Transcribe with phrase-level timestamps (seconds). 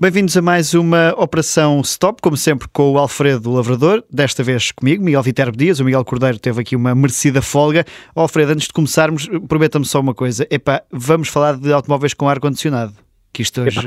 [0.00, 5.04] Bem-vindos a mais uma Operação Stop, como sempre com o Alfredo Lavrador, desta vez comigo,
[5.04, 5.78] Miguel Viterbo Dias.
[5.78, 7.84] O Miguel Cordeiro teve aqui uma merecida folga.
[8.16, 10.46] Oh, Alfredo, antes de começarmos, prometa-me só uma coisa.
[10.50, 12.94] Epá, vamos falar de automóveis com ar-condicionado.
[13.30, 13.78] Que isto hoje...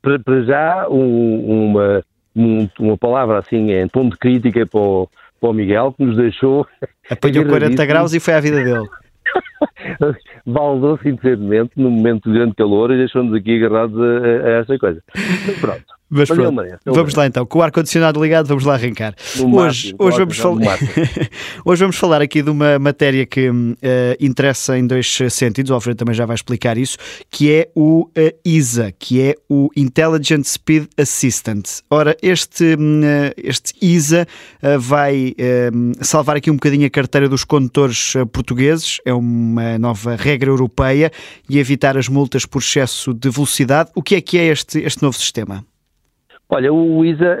[0.00, 2.02] para, para já, um, uma,
[2.34, 6.16] um, uma palavra assim em tom de crítica para o, para o Miguel, que nos
[6.16, 6.66] deixou...
[7.10, 8.88] Apanhou 40 graus e foi à vida dele.
[10.46, 15.02] baldou-se indecentemente no momento de grande calor e deixou-nos aqui agarrados a, a esta coisa.
[15.14, 19.14] Mas pronto, mas pronto, vamos lá então, com o ar-condicionado ligado, vamos lá arrancar.
[19.40, 20.78] hoje, hoje, vamos falar...
[21.66, 23.74] hoje vamos falar aqui de uma matéria que uh,
[24.20, 26.96] interessa em dois sentidos, o Alfredo também já vai explicar isso,
[27.28, 28.10] que é o uh,
[28.44, 31.80] ISA, que é o Intelligent Speed Assistant.
[31.90, 34.26] Ora, este, uh, este ISA
[34.78, 35.34] vai
[36.00, 41.10] salvar aqui um bocadinho a carteira dos condutores portugueses, é uma nova regra europeia,
[41.48, 43.90] e evitar as multas por excesso de velocidade.
[43.94, 45.64] O que é que é este, este novo sistema?
[46.48, 47.38] Olha, o ISA,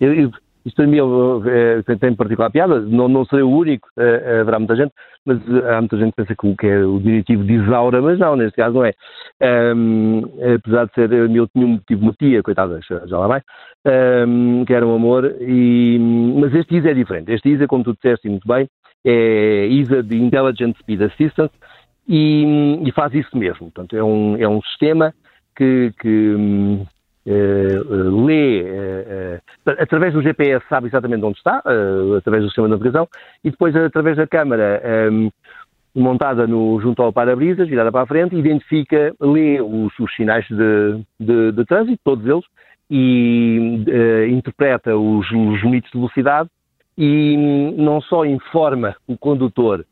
[0.64, 0.98] isto para mim
[1.46, 4.92] é, tem particular piada, não, não serei o único, é, haverá muita gente,
[5.24, 8.36] mas há muita gente que pensa que, que é o diminutivo de Isaura, mas não,
[8.36, 8.92] neste caso não é.
[9.42, 10.22] Um,
[10.54, 13.42] apesar de ser, eu tinha, tive uma tia, coitada, já lá vai,
[14.26, 15.98] um, que era um amor, e,
[16.38, 17.32] mas este ISA é diferente.
[17.32, 18.68] Este ISA, como tu disseste muito bem,
[19.04, 21.54] é ISA de Intelligent Speed Assistance
[22.08, 23.70] e, e faz isso mesmo.
[23.70, 25.14] Portanto, é um, é um sistema
[25.56, 26.36] que, que
[27.26, 29.40] uh, lê, uh,
[29.78, 31.62] através do GPS sabe exatamente onde está,
[32.16, 33.08] através do sistema de navegação,
[33.44, 34.82] e depois através da câmara
[35.12, 35.30] um,
[35.94, 41.04] montada no, junto ao para-brisas, virada para a frente, identifica, lê os, os sinais de,
[41.18, 42.44] de, de, trânsito, todos eles,
[42.88, 43.84] e
[44.30, 46.48] interpreta os, os limites de velocidade
[46.98, 49.86] e não só informa o condutor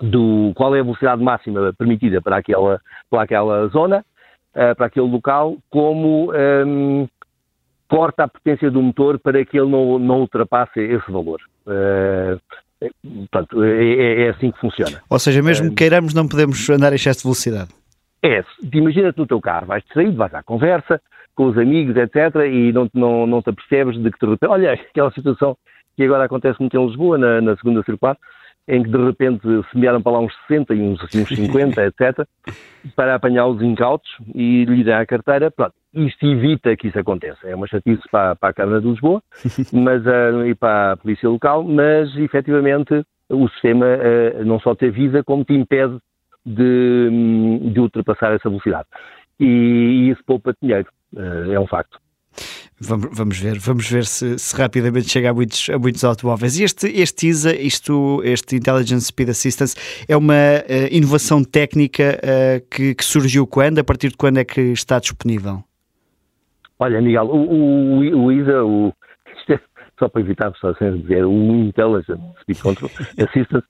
[0.00, 2.80] do qual é a velocidade máxima permitida para aquela,
[3.10, 4.04] para aquela zona,
[4.54, 7.06] uh, para aquele local, como um, ehm,
[7.88, 11.40] corta a potência do motor para que ele não, não ultrapasse esse valor.
[11.66, 12.40] Uh,
[13.30, 15.02] portanto, é, é, é, assim que funciona.
[15.08, 17.70] Ou seja, mesmo que queiramos, não podemos andar em excesso de velocidade.
[18.22, 21.00] É, imagina-te no teu carro, vais distraído, vais à conversa
[21.34, 24.72] com os amigos, etc., e não, não, não te apercebes de que te repente, olha,
[24.90, 25.56] aquela situação
[25.96, 28.16] que agora acontece muito em Lisboa, na, na segunda circular,
[28.68, 29.42] em que de repente
[29.72, 32.26] semearam para lá uns 60 e uns, uns 50, etc.,
[32.94, 35.50] para apanhar os incautos e lhe dar a carteira.
[35.50, 37.48] Pronto, isto evita que isso aconteça.
[37.48, 39.22] É uma chatice para, para a Câmara de Lisboa
[39.72, 44.86] mas, uh, e para a Polícia Local, mas efetivamente o sistema uh, não só te
[44.86, 45.98] avisa, como te impede
[46.44, 48.86] de, hum, de ultrapassar essa velocidade.
[49.40, 51.98] E, e isso poupa dinheiro, uh, é um facto.
[52.80, 56.60] Vamos, vamos ver, vamos ver se, se, rapidamente chega a muitos, a muitos automóveis.
[56.60, 59.74] Este, este ISA, isto, este Intelligence Speed Assistance,
[60.06, 63.80] é uma uh, inovação técnica uh, que, que, surgiu quando?
[63.80, 65.64] A partir de quando é que está disponível?
[66.78, 68.92] Olha, Miguel, o, o, o ISA, o,
[69.98, 73.66] só para evitar sem dizer, o Intelligence Speed Control Assistance,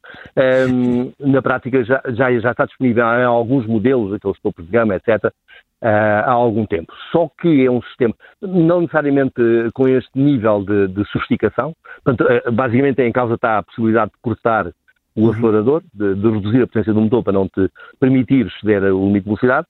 [0.71, 4.95] um, na prática já, já, já está disponível em alguns modelos, aqueles topos de gama,
[4.97, 5.33] etc.,
[5.81, 6.93] Uh, há algum tempo.
[7.13, 8.13] Só que é um sistema,
[8.43, 9.41] não necessariamente
[9.73, 11.73] com este nível de, de sofisticação,
[12.03, 14.73] portanto, uh, basicamente em causa está a possibilidade de cortar
[15.15, 15.31] o uhum.
[15.31, 19.21] acelerador, de, de, reduzir a potência do motor para não te permitir exceder o limite
[19.21, 19.69] de velocidade,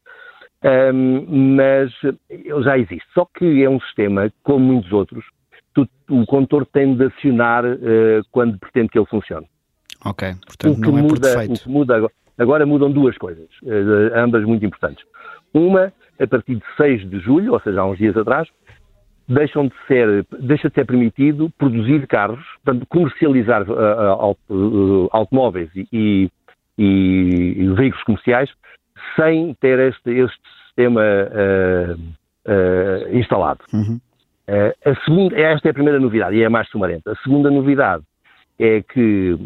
[0.64, 1.92] um, mas
[2.30, 3.06] ele já existe.
[3.14, 5.24] Só que é um sistema, como muitos outros,
[5.87, 7.78] tu, o condutor tem de acionar uh,
[8.31, 9.47] quando pretende que ele funcione.
[10.05, 11.55] Ok, portanto não é muda, por defeito.
[11.55, 13.49] O que muda agora, agora mudam duas coisas,
[14.15, 15.05] ambas muito importantes.
[15.53, 18.49] Uma, a partir de 6 de julho, ou seja, há uns dias atrás,
[19.28, 25.87] deixam de ser, deixa de ser permitido produzir carros, portanto, comercializar uh, uh, automóveis e,
[25.93, 26.31] e,
[26.78, 28.50] e, veículos comerciais
[29.15, 33.60] sem ter este, este sistema uh, instalado.
[33.72, 34.00] Uhum.
[34.48, 37.12] A segunda, esta é a primeira novidade e é a mais sumarenta.
[37.12, 38.03] A segunda novidade
[38.59, 39.39] é que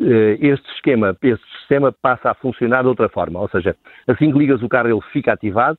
[0.00, 3.40] eh, este esquema, este sistema passa a funcionar de outra forma.
[3.40, 3.76] Ou seja,
[4.06, 5.78] assim que ligas o carro, ele fica ativado.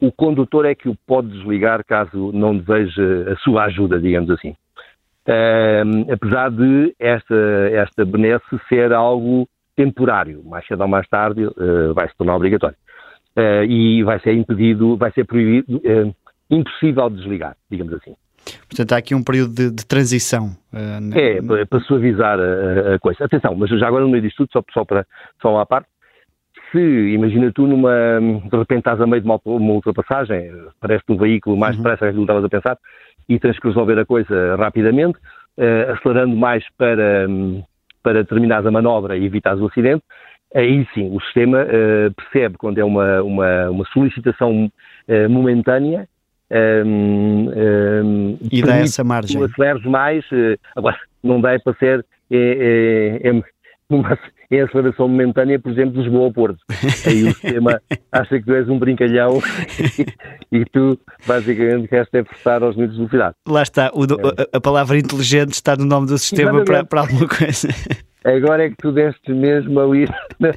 [0.00, 4.54] O condutor é que o pode desligar caso não deseje a sua ajuda, digamos assim.
[5.28, 7.34] Uh, apesar de esta,
[7.72, 12.76] esta benesse ser algo temporário, mais cedo ou mais tarde uh, vai se tornar obrigatório.
[13.36, 15.80] Uh, e vai ser impedido, vai ser proibido,
[16.50, 18.14] impossível desligar, digamos assim.
[18.68, 20.56] Portanto, há aqui um período de, de transição.
[20.72, 23.24] Uh, é, para, para suavizar a, a, coisa.
[23.24, 25.06] Atenção, mas já agora no meio disto tudo, só, só para
[25.40, 25.88] só à parte,
[26.72, 31.16] se, imagina tu, numa, de repente estás a meio de uma, uma ultrapassagem, parece-te um
[31.16, 31.82] veículo mais uhum.
[31.82, 32.78] depressa do que estavas a pensar,
[33.28, 35.18] e tens que resolver a coisa rapidamente,
[35.58, 37.26] uh, acelerando mais para,
[38.02, 40.02] para terminares a manobra e evitares o acidente,
[40.54, 46.08] aí sim o sistema uh, percebe quando é uma, uma, uma solicitação uh, momentânea
[46.50, 49.42] um, um, e dá essa margem.
[49.42, 53.42] Aceleres mais, uh, agora não dá para ser é, é, é,
[53.88, 54.18] numa,
[54.50, 56.58] é aceleração momentânea, por exemplo, Lisboa ao Porto.
[57.06, 57.80] Aí o sistema
[58.10, 59.40] acha que tu és um brincalhão
[60.50, 63.36] e, tu, basicamente, queres te prestar aos limites de velocidade.
[63.48, 67.28] Lá está, o, a, a, palavra inteligente está no nome do sistema para, para, alguma
[67.28, 67.68] coisa.
[68.24, 70.52] Agora é que tu deste mesmo a ir na,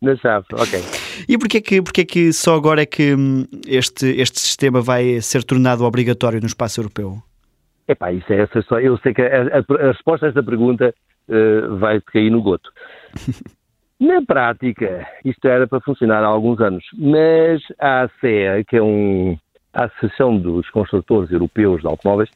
[0.00, 0.80] na chave, ok.
[1.28, 5.44] E porquê que, porquê que só agora é que hum, este, este sistema vai ser
[5.44, 7.18] tornado obrigatório no espaço europeu?
[7.86, 8.80] Epá, isso é essa só.
[8.80, 10.94] Eu sei que a, a, a resposta a esta pergunta
[11.28, 12.70] uh, vai cair no goto.
[14.00, 19.38] Na prática, isto era para funcionar há alguns anos, mas a ACEA, que é um,
[19.72, 22.28] a Associação dos Construtores Europeus de Automóveis,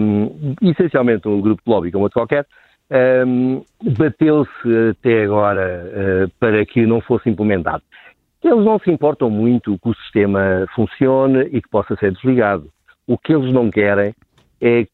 [0.00, 2.46] um, essencialmente um grupo de lobby como outro qualquer,
[2.90, 3.62] um,
[3.98, 7.82] bateu-se até agora uh, para que não fosse implementado.
[8.42, 12.68] Eles não se importam muito que o sistema funcione e que possa ser desligado.
[13.06, 14.14] O que eles não querem
[14.60, 14.86] é,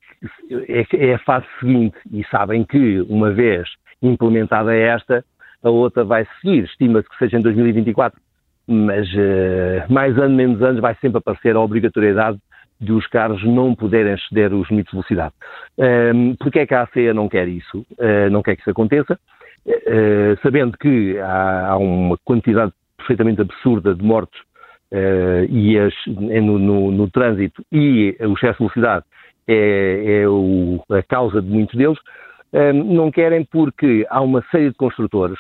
[0.69, 3.69] é, é a fase seguinte e sabem que, uma vez
[4.03, 5.25] implementada esta,
[5.63, 6.65] a outra vai seguir.
[6.65, 8.19] Estima-se que seja em 2024,
[8.67, 12.39] mas uh, mais ano, menos anos, vai sempre aparecer a obrigatoriedade
[12.81, 15.35] de os carros não poderem exceder os limites de velocidade.
[15.79, 17.87] Um, Porquê é que a ACEA não quer isso?
[17.93, 19.19] Uh, não quer que isso aconteça?
[19.67, 24.39] Uh, sabendo que há, há, uma quantidade perfeitamente absurda de mortos
[24.93, 29.05] uh, e as, no, no, no, trânsito e o excesso de velocidade
[29.49, 31.99] é, é o, a causa de muitos deles,
[32.73, 35.37] não querem porque há uma série de construtores,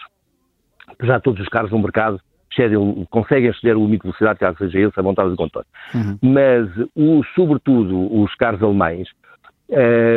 [1.02, 2.20] já todos os carros no mercado
[2.54, 5.64] excedem, conseguem exceder o limite de velocidade, caso seja esse a vontade do condutor.
[5.94, 6.18] Uhum.
[6.22, 9.08] Mas, o, sobretudo, os carros alemães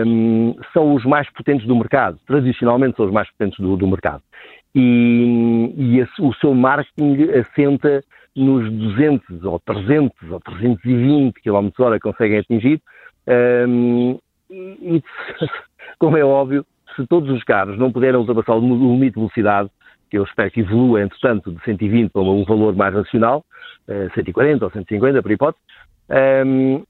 [0.06, 4.22] um, são os mais potentes do mercado, tradicionalmente são os mais potentes do, do mercado.
[4.76, 8.04] E, e esse, o seu marketing assenta
[8.36, 12.82] nos 200 ou 300 ou 320 km hora que conseguem atingir,
[13.68, 14.20] um,
[14.50, 15.02] e,
[15.98, 19.70] como é óbvio, se todos os carros não puderem ultrapassar o limite de velocidade,
[20.10, 23.44] que eu espero que evolua, entretanto, de 120 para um valor mais racional,
[23.88, 25.64] uh, 140 ou 150, por hipótese,
[26.46, 26.84] um,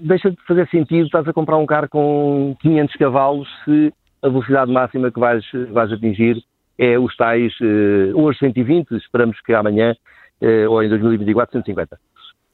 [0.00, 3.92] deixa de fazer sentido estás a comprar um carro com 500 cavalos se
[4.22, 6.42] a velocidade máxima que vais, vais atingir
[6.78, 9.96] é os tais, uh, hoje 120, esperamos que amanhã,
[10.40, 11.98] uh, ou em 2024, 150.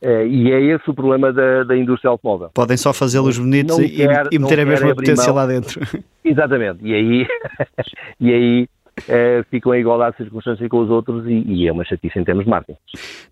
[0.02, 2.50] Uh, e é esse o problema da, da indústria automóvel.
[2.55, 5.37] Podem só fazê-los bonitos e, quer, e meter a mesma potência mão.
[5.37, 5.81] lá dentro.
[6.25, 6.78] Exatamente.
[6.82, 7.26] E aí,
[8.20, 8.69] e aí
[9.00, 12.25] uh, ficam em igualdade de circunstâncias com os outros e, e, é uma chatice em
[12.25, 12.79] termos de marketing.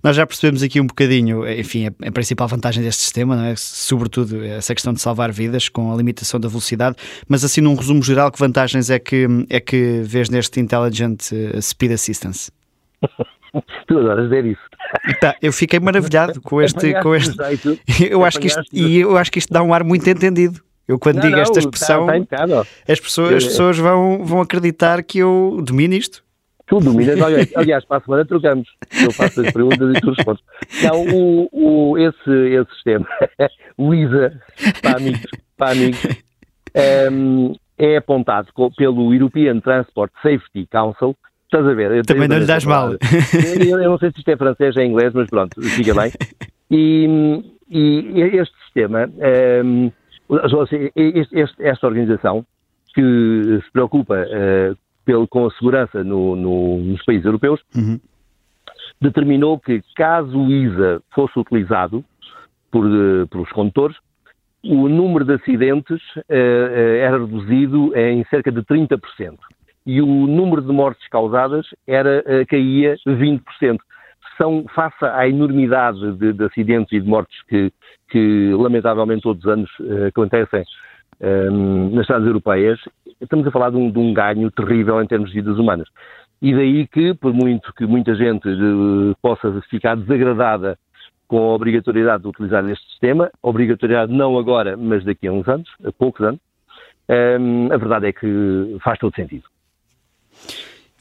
[0.03, 3.55] Nós já percebemos aqui um bocadinho, enfim, a, a, principal vantagem deste sistema, não é?
[3.57, 6.97] sobretudo essa questão de salvar vidas com a limitação da velocidade,
[7.29, 11.61] mas assim num resumo geral, que vantagens é que, é que vês neste Intelligent eh,
[11.61, 12.51] Speed Assistance?
[13.87, 14.63] tu adoras ver isso.
[15.21, 16.95] Tá, eu fiquei maravilhado com este.
[17.01, 17.37] Com este
[18.11, 20.61] eu acho que isto, e eu acho que isto dá um ar muito entendido.
[20.87, 24.41] Eu quando não, digo não, esta expressão, tá, tá as pessoas, as pessoas vão, vão
[24.41, 26.25] acreditar que eu domino isto.
[26.67, 27.19] Tu dominas,
[27.55, 28.69] aliás, para a semana trocamos.
[29.03, 30.43] Eu faço as perguntas e tu respondes.
[30.83, 33.07] Não, o, o, esse, esse sistema,
[33.79, 34.41] ISA,
[34.81, 35.27] para amigos,
[35.57, 36.11] para amigos um,
[36.75, 41.17] ehm, é apontado pelo European Transport Safety Council
[41.53, 42.03] Estás a ver?
[42.07, 42.93] Também não lhe das mal.
[42.93, 46.11] Eu, eu, não sei se isto é francês ou é inglês, mas pronto, fica bem.
[47.75, 49.09] E, e este sistema,
[49.65, 49.91] um,
[50.95, 52.45] este, esta organização
[52.95, 57.99] que se preocupa uh, pelo, com a segurança no, no, nos países europeus, uhum.
[59.01, 62.05] determinou que caso o ISA fosse utilizado
[62.71, 63.97] por, uh, pelos condutores,
[64.65, 69.01] o número de acidentes uh, era reduzido em cerca de 30%
[69.85, 73.79] e o número de mortes causadas era, caía 20%.
[74.37, 77.73] São, face à enormidade de, de acidentes e de mortes que,
[78.09, 80.65] que, lamentavelmente todos os anos uh, acontecem
[81.21, 82.81] um, ehm, nas cidades europeias,
[83.21, 85.89] estamos a falar de um, de um, ganho terrível em termos de vidas humanas.
[86.41, 90.79] E daí que, por muito que muita gente uh, possa ficar desagradada
[91.29, 95.69] com a obrigatoriedade de utilizar este sistema, obrigatoriedade não agora, mas daqui a uns anos,
[95.85, 96.41] a poucos anos,
[97.09, 99.52] um, ehm, a verdade é que faz todo sentido.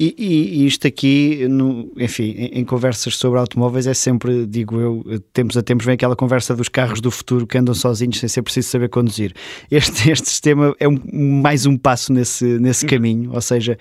[0.03, 5.03] E, e, isto aqui, no, enfim, em, em, conversas sobre automóveis é sempre, digo eu,
[5.31, 8.41] tempos a tempos vem aquela conversa dos carros do futuro que andam sozinhos sem ser
[8.41, 9.31] preciso saber conduzir.
[9.70, 10.98] Este, este sistema é um,
[11.43, 13.77] mais um passo nesse, nesse caminho, ou seja,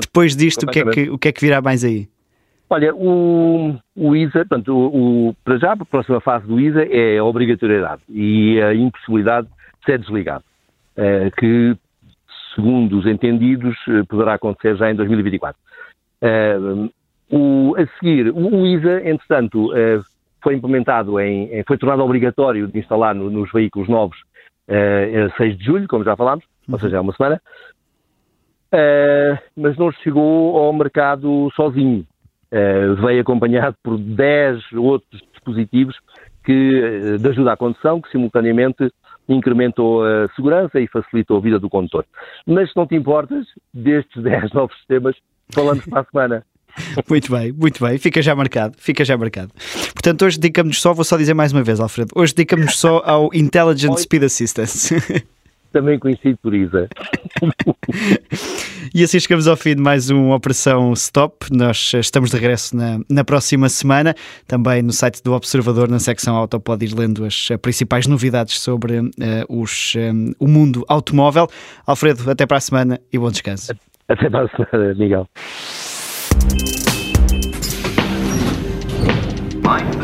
[0.00, 2.08] depois disto, o que, é que, o que é que virá mais aí?
[2.68, 7.18] Olha, o, o ISA, portanto, o, o, para já a próxima fase do ISA é
[7.18, 10.42] a obrigatoriedade e a impossibilidade de ser desligado,
[10.96, 11.76] uh, que
[12.54, 15.60] segundo os entendidos, eh, poderá acontecer já em 2024.
[16.22, 16.90] Uh,
[17.32, 20.02] O, a seguir, o ISA, entretanto, uh,
[20.42, 24.18] foi implementado, em, foi tornado obrigatório de instalar no, nos veículos novos
[24.68, 27.40] uh, 6 de julho, como já falámos, ou seja, é uma semana,
[28.74, 32.04] uh, mas não chegou ao mercado sozinho.
[33.00, 35.96] Veio acompanhado por 10 outros dispositivos
[36.42, 38.90] que, de ajuda à condução que simultaneamente
[39.34, 42.04] incrementou a segurança e facilitou a vida do condutor.
[42.46, 45.16] Mas se não te importas, destes 10 novos sistemas,
[45.52, 46.46] falamos para a semana.
[47.10, 49.50] Muito bem, muito bem, fica já marcado, fica já marcado.
[49.92, 53.28] Portanto, hoje dedicamos só, vou só dizer mais uma vez, Alfredo, hoje dedicamos só ao
[53.34, 54.94] Intelligent Speed Assistance.
[55.72, 56.88] também conhecido por Isa.
[58.94, 61.46] e assim chegamos ao fim de mais uma Operação Stop.
[61.50, 64.14] Nós estamos de regresso na, na próxima semana,
[64.46, 68.60] também no site do Observador, na secção Auto, pode ir lendo as eh, principais novidades
[68.60, 69.10] sobre uh,
[69.48, 71.48] os, um, o mundo automóvel.
[71.86, 73.72] Alfredo, até para a semana e bom descanso.
[74.08, 75.26] Até para a semana, Miguel.
[79.62, 79.99] Bye.